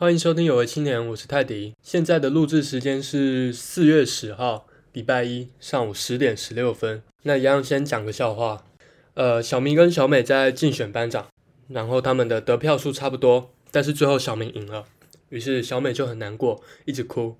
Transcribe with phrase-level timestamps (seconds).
[0.00, 1.74] 欢迎收听有为青年，我是泰迪。
[1.82, 7.02] 现在的录制时间是四月十号，礼拜一上午十点十六分。
[7.24, 8.64] 那一样先讲个笑话。
[9.12, 11.26] 呃，小明跟小美在竞选班长，
[11.68, 14.86] 然后他们的得票数差不多，但是最后小明赢了，
[15.28, 17.36] 于是小美就很难过，一直哭。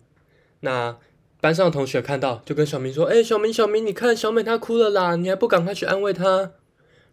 [0.60, 0.98] 那
[1.40, 6.52] 班上的同学看到，就跟小明说：“哎，小明，小明，你看小美她哭了啦，你还不赶快去安慰她？”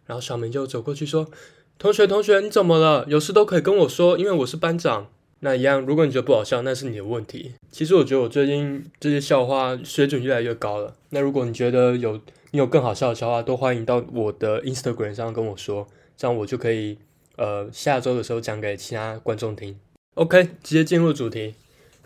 [0.04, 1.30] 然后小明就走过去说
[1.78, 3.06] ：“同学，同学，你怎么了？
[3.08, 5.08] 有事都可以跟我说，因为我是班长。”
[5.40, 7.52] 那一样，如果你觉得不好笑，那是你的问题。
[7.70, 10.96] 其实我觉得我最近这些笑话水准越来越高了。
[11.10, 12.20] 那如果你觉得有
[12.50, 16.98] 你有更好笑的笑话，都欢迎到我的 Instagram 上跟我说，这样我就可以
[17.36, 19.78] 呃下周的时候讲给其他观众听。
[20.14, 21.54] OK，直接进入主题。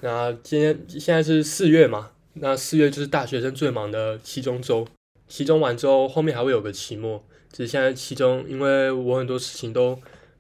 [0.03, 2.11] 那今天现在是四月嘛？
[2.35, 4.87] 那四月就是大学生最忙的期中周。
[5.29, 7.25] 期中完之后，后面还会有个期末。
[7.51, 9.99] 只是现在期中，因为我很多事情都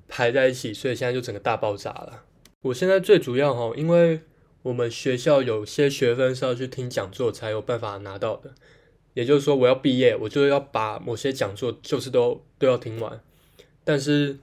[0.08, 2.22] 排在一起，所以现在就整个大爆炸了。
[2.62, 4.20] 我现在最主要哈，因为
[4.62, 8.54] 我们学校有些学分是要去听讲座才有办法拿到的，
[9.14, 13.20] 也就是说我要毕业，我就要把某些讲座就是都都要听完。
[13.82, 14.38] 但是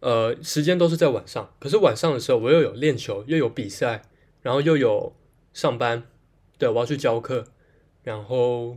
[0.00, 4.02] 呃，时间都是在晚上，可是晚上的时候我又有练球，又有比赛，
[4.42, 5.14] 然后又有
[5.54, 6.02] 上班，
[6.58, 7.46] 对，我要去教课。
[8.04, 8.76] 然后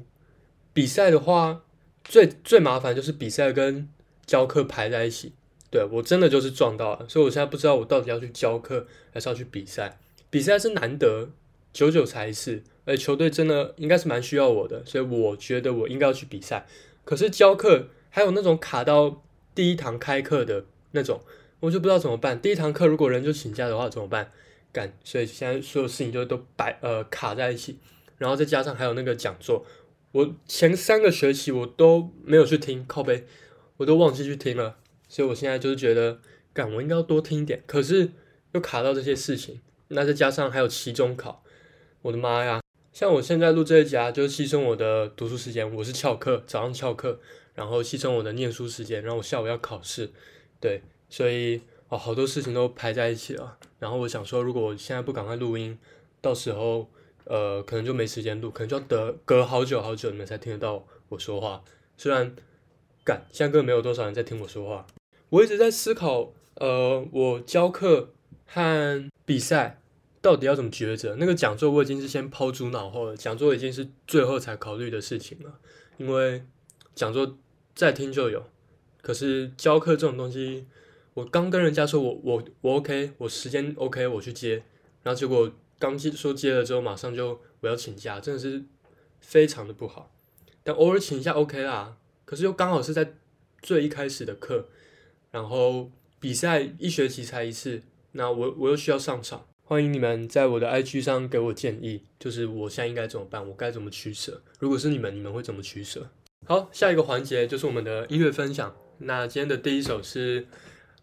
[0.74, 1.64] 比赛的话，
[2.06, 3.90] 最最麻烦就是比赛跟
[4.26, 5.34] 教课排在一起。
[5.72, 10.00] 对我真的就是撞到了，所以我现在不知道我到底要去教课还是要去比赛。
[10.30, 11.30] 比赛是难得，
[11.74, 16.68] 久久才一次，而球队真的应该是蛮需要我的，所以我觉得我应该要去比赛。
[17.06, 21.22] 可是教课还有那种卡到第一堂开课的那种，
[21.60, 22.40] 我就不知道怎么办。
[22.42, 24.32] 第一堂课如果人就请假的话怎么办？
[24.72, 27.78] 干，所以现在所有事情就都摆呃卡在一起，
[28.18, 29.66] 然后再加上还有那个讲座，
[30.12, 33.26] 我前三个学期我都没有去听，靠背
[33.78, 34.78] 我都忘记去听了。
[35.10, 36.20] 所以我现在就是觉得，
[36.54, 38.12] 干我应该要多听一点，可是
[38.54, 41.44] 又卡到这些事情，那再加上还有期中考，
[42.04, 42.62] 我的妈呀！
[42.94, 47.20] 像我现在录这一集啊，就是牺牲我的读书时间，我是翘课，早上翘课，
[47.56, 50.12] 然后牺牲我的念书时间，然后我下午要考试，
[50.60, 53.58] 对，所以哦，好多事情都排在一起了。
[53.80, 55.78] 然后我想说，如果我现在不赶快录音，
[56.20, 56.90] 到时候
[57.26, 61.64] 呃，可能就没时间录，可能就要隔隔好久好久，你们才听得到我说话。
[61.96, 62.36] 虽然
[63.04, 64.86] 干，现在根本没有多少人在听我说话。
[65.30, 68.14] 我一直在思考，呃，我教课
[68.48, 69.80] 和比赛
[70.22, 71.16] 到底要怎么抉择？
[71.18, 75.60] 那个讲座我已经是先抛诸脑后了，讲座已经是最后才考虑的事情了。
[75.98, 76.44] 因为
[76.96, 77.38] 讲座
[77.76, 78.44] 再听就有，
[79.02, 80.66] 可是教课这种东西，
[81.14, 84.64] 我刚跟人家说我我我 OK，我时间 OK，我去接，
[85.04, 88.64] 然后结果刚接说接了之后，马上就我要请假，真的是
[89.20, 90.12] 非常的不好。
[90.64, 93.14] 但偶尔请一下 OK 啦，可是又刚好是在
[93.62, 94.70] 最一开始的课。
[95.32, 97.82] 然后比赛一学期才一次，
[98.14, 99.46] 那我我又需要上场。
[99.64, 104.42] 欢迎你们在我的 IG 上给我建议，就是我现在应该怎么办，我该怎么取舍？
[104.58, 106.10] 如果是你们，你们会怎么取舍？
[106.48, 108.76] 好，下一个环节就是我们的音乐分享。
[108.98, 110.42] 那今天的第一首是《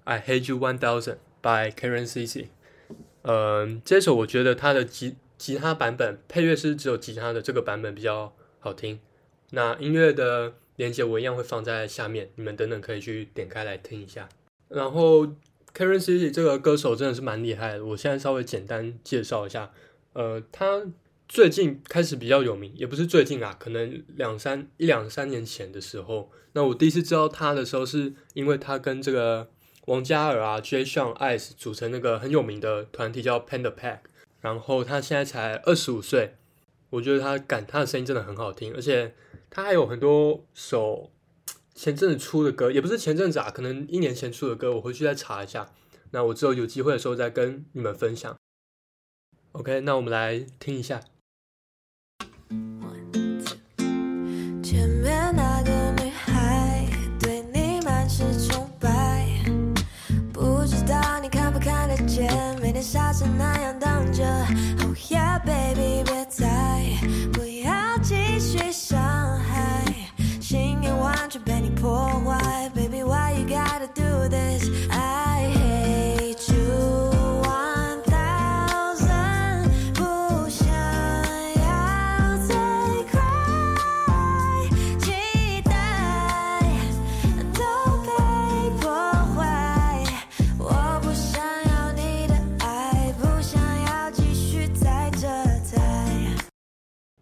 [0.02, 2.46] I Hate You One Thousand》by Karen CC。
[3.22, 8.98] 嗯，这首我觉得它的吉吉他版本配乐是只有吉他的这个版本比较好听。
[9.50, 10.54] 那音乐的。
[10.76, 14.28] 链接我一样会放在下面，你们等等可以去点开来听一下。
[14.68, 15.26] 然后
[15.74, 19.72] Karen City 这个歌手真的是蛮厉害的，我现在稍微简单介绍一下。
[20.12, 20.82] 呃，他
[21.28, 29.48] 最近开始比较有名，也不是最近啊，可能两三一两三年前的时候，那我第一次知道他的时候，是因为他跟这个
[29.86, 34.00] 王嘉尔啊、Jay Sean Ice 组成那个很有名的团体叫 Panda Pack。
[34.40, 36.34] 然后他现在才二十五岁，
[36.90, 39.14] 我觉得他感他的声音真的很好听，而且。
[39.56, 41.10] 他还有很多首
[41.74, 45.70] 前阵子出的歌，也不是前阵子啊，可能一年前出的歌，我回去再查一下。
[46.10, 48.36] 那我之后有机会的时候再跟你们分享。
[49.52, 51.00] OK，那我们来听一下。
[54.62, 56.86] 前面那个女孩
[57.18, 59.26] 对你满是崇拜，
[60.34, 62.30] 不知道你看不看得见，
[62.60, 64.22] 每天傻成那样等着。
[64.84, 66.44] Oh yeah baby，别再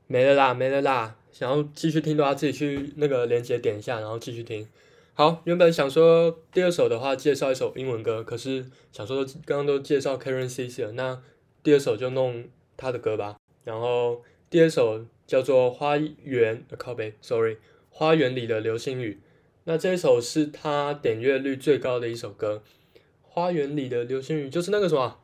[0.06, 1.16] 没了啦，没了啦！
[1.32, 4.68] 想要继续听的话，自己去那个链接点一下，然后继续听。
[5.14, 11.22] 好，原本想说第二首的话介绍一首英文歌，可是想说刚刚都介绍 Karen C 了，那
[11.62, 12.44] 第二首就弄
[12.76, 13.36] 他的歌吧。
[13.64, 17.54] 然后第二首叫做《花园》，靠背，sorry，
[17.90, 19.20] 《花园里的流星雨》。
[19.64, 22.62] 那这一首是他点阅率最高的一首歌，
[23.22, 25.18] 《花园里的流星雨》就是那个什么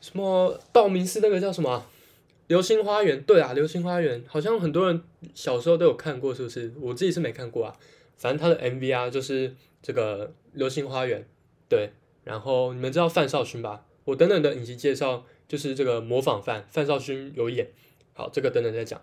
[0.00, 1.86] 什么道明寺那个叫什么
[2.46, 3.20] 《流星花园》？
[3.24, 5.02] 对啊，《流星花园》好像很多人
[5.34, 6.72] 小时候都有看过，是不是？
[6.80, 7.76] 我自己是没看过啊。
[8.16, 11.20] 反正他的 MV 啊，就是这个《流星花园》，
[11.68, 11.90] 对。
[12.24, 13.84] 然后你们知道范少勋吧？
[14.04, 17.68] 我等等的影集介绍就是这个模仿范，范少勋有演。
[18.14, 19.00] 好，这个等等再讲。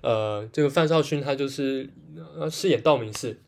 [0.00, 1.88] 呃，这个范少勋他就是
[2.38, 3.38] 呃饰演道明寺。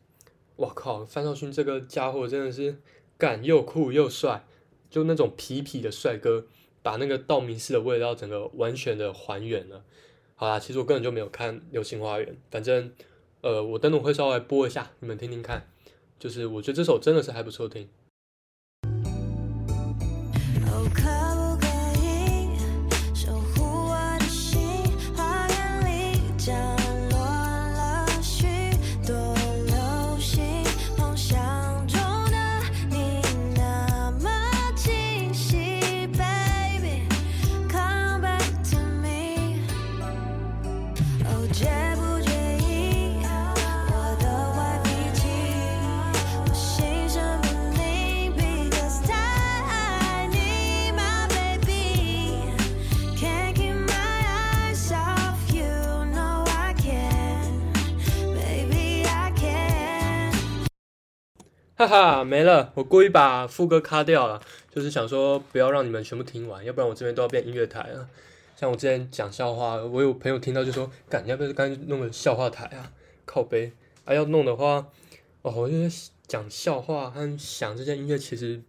[0.55, 2.77] 我靠，范少勋这个家伙真的是
[3.17, 4.45] 干又酷又帅，
[4.89, 6.45] 就那种痞痞的帅哥，
[6.89, 9.83] 把那个道明寺的味道整个完全的还原了。
[10.33, 12.91] 好啦，其实我根本就没有看《流星花园》，反正。
[13.41, 15.71] 呃，我等等会稍微播一下，你们听听看。
[16.19, 17.87] 就是我觉得这首真的是还不错听。
[61.75, 62.73] 哈哈，没了！
[62.75, 68.09] 我故意把副歌卡掉了，就是想说不要让你们全部听完，要不然我这边都要变音乐台了。
[68.59, 72.91] 像我之前讲笑话，我有朋友听到就说：“干，要不要干弄个笑话台啊？
[73.25, 73.71] 靠背
[74.03, 74.13] 啊！
[74.13, 74.85] 要弄的话，
[75.43, 75.89] 哦，我觉得
[76.27, 78.61] 讲笑话和想这些音乐，其实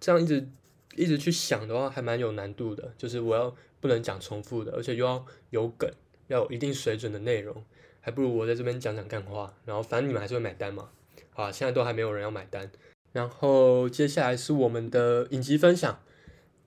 [0.00, 0.48] 这样一直
[0.96, 2.92] 一直去想的话，还蛮有难度的。
[2.98, 5.88] 就是我要不能讲重复的，而且又要有梗，
[6.26, 7.64] 要有一定水准的内容，
[8.00, 10.90] 还不如我在这边讲讲干话，然后反正你们还是会买单嘛。”
[11.34, 12.68] 啊，现在都还没有人要买单。
[13.12, 16.00] 然后接下来是我们的影集分享。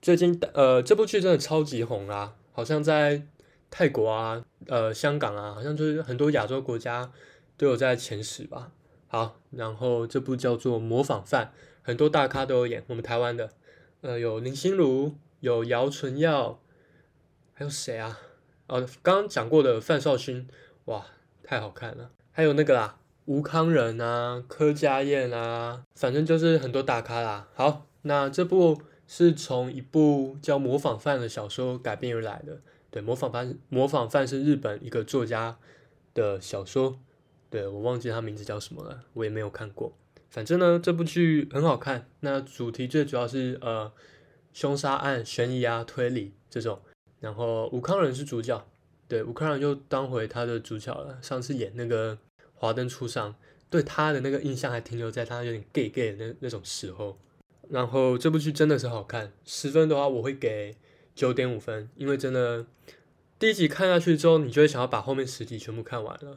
[0.00, 3.26] 最近呃，这部剧真的超级红啦，好像在
[3.70, 7.10] 泰国啊、呃香港啊，好像就是很多亚洲国家
[7.56, 8.70] 都有在前十吧。
[9.08, 11.46] 好，然后这部叫做《模仿犯》，
[11.82, 12.84] 很多大咖都有演。
[12.86, 13.50] 我们台湾的，
[14.00, 16.60] 呃，有林心如，有姚纯耀，
[17.52, 18.20] 还有谁啊？
[18.68, 20.48] 哦，刚刚讲过的范少勋，
[20.84, 21.04] 哇，
[21.42, 22.10] 太好看了。
[22.30, 22.98] 还有那个啦。
[23.26, 27.48] 吴康仁啊，柯佳燕啊，反正就是很多大咖啦。
[27.54, 32.60] 好，那这部是从一部叫《模仿犯》的小说改编而来的。
[32.90, 35.58] 对，《模仿犯》《模仿犯》是日本一个作家
[36.12, 36.98] 的小说。
[37.50, 39.96] 对我忘记他名字叫什么了，我也没有看过。
[40.30, 42.08] 反正呢，这部剧很好看。
[42.20, 43.92] 那主题最主要是呃，
[44.52, 46.80] 凶杀案、悬疑啊、推理这种。
[47.20, 48.66] 然后吴康仁是主角，
[49.08, 51.18] 对，吴康仁就当回他的主角了。
[51.22, 52.18] 上次演那个。
[52.56, 53.34] 华灯初上，
[53.68, 57.18] 对他的那个印象还停留在他有点 gay gay 的那那种时候。
[57.68, 60.76] 然后这部剧真的是好看，十分的话我会给
[61.14, 62.66] 九点五分，因为真的
[63.38, 66.36] 第一集看下去之后，你就会想要把后面十集全部看完了。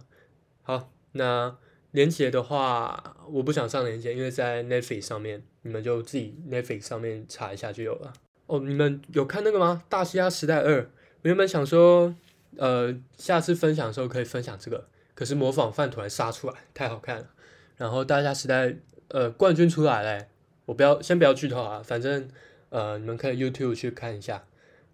[0.61, 1.57] 好，那
[1.91, 8.13] 连接的话，我不想上连接，因为在 Netflix 上面，你们就自己 Netflix 上面查一下就有了。
[8.47, 9.81] 哦，你们有看那个吗？
[9.89, 10.81] 《大西亚时代二》？
[11.21, 12.13] 我原本想说，
[12.57, 14.87] 呃，下次分享的时候可以分享这个。
[15.13, 17.27] 可是模仿饭突然杀出来，太好看了。
[17.75, 18.75] 然后大家时代
[19.07, 20.27] 呃冠军出来嘞，
[20.67, 22.29] 我不要先不要剧透啊，反正
[22.69, 24.43] 呃你们可以 YouTube 去看一下。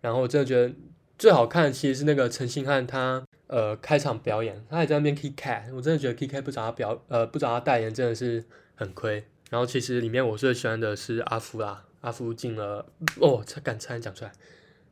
[0.01, 0.73] 然后我真的觉得
[1.17, 8.43] 最好看的其实是那个陈星汉他呃开场表演，他还在那边 K K，我真的觉得 K K 不找他表呃不找他代言真的是
[8.75, 9.25] 很亏。
[9.49, 12.85] 然后其实里面我最喜欢的是阿夫啦，阿夫进了
[13.19, 14.31] 哦，才敢差点讲出来。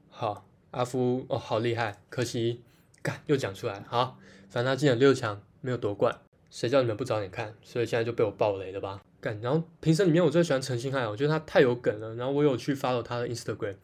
[0.10, 2.62] 好，阿夫哦好厉害，可惜
[3.02, 4.18] 敢又讲出来好。
[4.50, 6.20] 反正他进了六强，没有夺冠，
[6.50, 7.54] 谁叫你们不早点看？
[7.64, 9.02] 所以现在就被我爆雷了吧？
[9.22, 12.16] 干，然后评审里面我最喜欢陈星汉，我觉得他太有梗了。
[12.16, 13.76] 然后我有去 follow 他的 Instagram，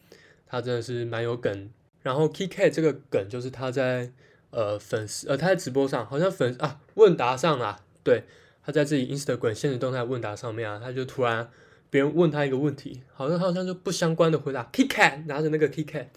[0.47, 1.69] 他真的是蛮有梗。
[2.01, 4.11] 然后 KK 这个梗就是他在
[4.49, 8.23] 呃粉丝呃他在直播上好像粉啊问答上啊，对，
[8.65, 11.49] 他在自己 Instagram 现实动态问答上面啊，他就突然
[11.89, 16.07] 别人问他一个问题，好像他好像就不相关的回答，KK 拿着那个 KK，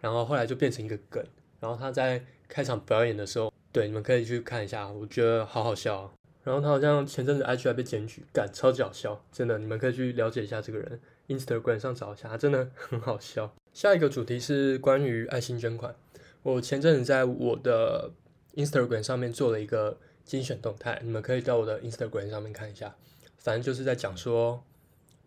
[0.00, 1.24] 然后后来就变成一个梗。
[1.60, 3.52] 然后他在开场表演的时候。
[3.70, 6.10] 对，你们可以去看一下，我觉得好好笑。
[6.48, 13.54] 然后他好像前阵子 IG 还被检举，干超级好笑，真的，你们可以去了解一下这个人，Instagram 上找一下，他真的很好笑。
[13.74, 15.94] 下一个主题是关于爱心捐款，
[16.42, 18.12] 我前阵子在我的
[18.54, 22.96] Instagram 上面做了一个精选动态，你们可以到我的 Instagram 上面看一下。
[23.36, 24.64] 反正就是在讲说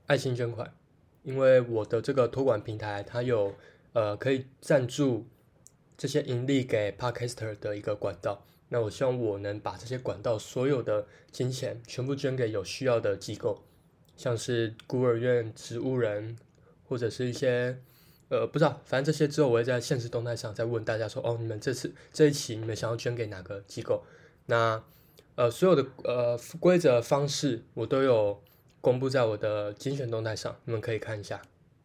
[0.08, 0.74] 爱心捐款，
[1.22, 3.54] 因为我的这个托管平台它有
[3.94, 5.28] 呃可以赞助
[5.96, 8.44] 这些盈利给 Podcaster 的一个管道。
[8.74, 13.62] 那我希望我能把这些管道所有的金钱全部捐给有需要的机构，
[14.16, 16.38] 像是孤儿院、植物人，
[16.86, 17.78] 或者是一些
[18.30, 24.06] 呃不知道，反正这些之后我会在现实动态上再问大家说，哦，你们这次这一期你们想要捐给哪个机构？
[24.46, 24.82] 那
[25.36, 28.42] 呃所有的呃规则方式我都有
[28.80, 31.42] 公布在我的精选动态上，你们可以看一下，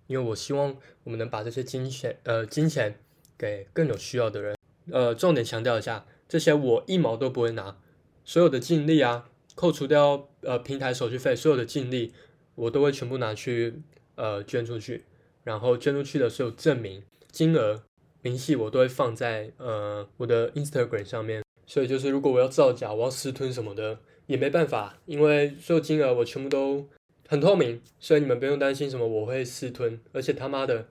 [0.07, 3.01] 因为我希望我们能把这些金钱呃金钱
[3.37, 4.57] 给更有需要的人。
[4.93, 6.07] 呃，重点强调一下。
[6.29, 7.77] 这些我一毛都不会拿，
[8.25, 12.13] 所有的净利啊，扣除掉呃平台手续费，所有的净利
[12.57, 13.81] 我都会全部拿去
[14.17, 15.05] 呃捐出去，
[15.45, 17.85] 然后捐出去的所有证明、金额、
[18.23, 21.45] 明细我都会放在呃我的 Instagram 上面。
[21.65, 26.89] 所以就是如果我要造假，我要私吞什么的也没办法，因为所有金额我全部都
[27.29, 30.01] 很透明，所以你们不用担心什么我会私吞。
[30.13, 30.89] 而且他妈的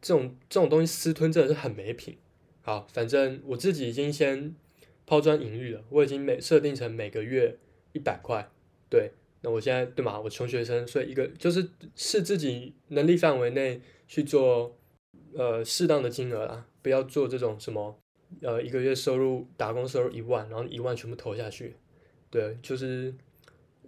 [0.00, 2.16] 这种这种东西私吞真的是很没品。
[2.62, 4.54] 好，反正我自己已经先。
[5.06, 7.56] 抛砖引玉了，我已经每设定成每个月
[7.92, 8.50] 一百块，
[8.90, 14.76] 对，那我现在对嘛，我穷学生，所以一个就是是自己能力范围内去做，
[15.34, 17.96] 呃，适当的金额啦，不要做这种什么，
[18.42, 21.76] 呃，一个月收入打工收入一万，然后一万全部投下去，
[22.28, 23.14] 对，就是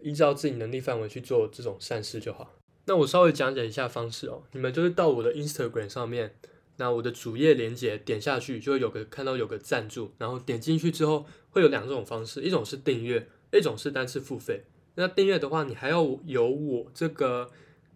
[0.00, 2.54] 依照自己能力范围去做这种善事就好。
[2.86, 6.34] 那我稍微讲解一下方式哦，你们就是到我的 Instagram 上面。
[6.80, 14.64] 那我的主页连接点下去，就会有个看到有个赞助，然后点进去之后会有两种方式，一种是订阅，一种是单次付费。
[14.94, 17.50] 那订阅的话，你还要有我这个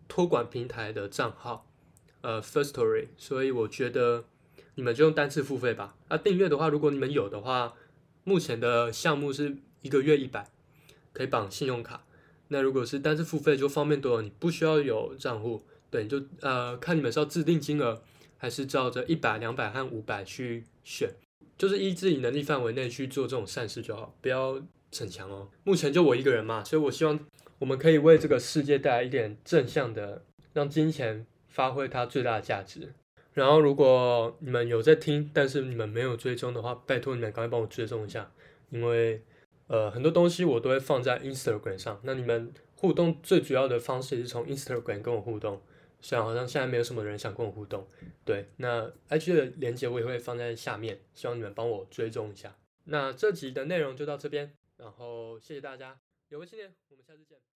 [0.08, 1.70] 托管平台的账号，
[2.22, 3.06] 呃，Firstory。
[3.16, 4.24] 所以我觉得
[4.74, 5.96] 你们就用单次付费吧。
[6.08, 7.74] 那订阅的话，如果你们有的话，
[8.24, 10.50] 目前的项目是一个月一百，
[11.12, 12.04] 可以绑信用卡。
[12.48, 18.02] 那如果是单次付费，就方便多了，你不需要有账户，对，就呃看你们是要自定金额。
[18.42, 21.08] 还是照着一百、两百和五百去选，
[21.56, 25.48] 就是依自己能力范围内去做这种善事就好，不要逞强哦。
[25.62, 27.16] 目前就我一个人嘛，所以我希望
[27.60, 32.92] 我们可以为这个世界带来一点正向的，让金钱发挥它最大的价值。
[33.32, 38.28] 然后，如果你们有在听，但是你们没有追踪的话，拜托你们赶快帮我追踪一下，
[38.70, 39.22] 因为
[39.68, 42.00] 呃很多东西我都会放在 Instagram 上。
[42.02, 45.62] 那你们互动最主要的方式是从 Instagram 跟我互动。
[46.02, 47.86] 虽然好像现在没有什么人想跟我互动，
[48.24, 52.54] 对，那 IG 的链接我也会放在下面，希望你们帮我追踪一下。
[52.84, 57.51] 那这集的内容就到这边，然后谢谢大家，有个新年，我们下次见。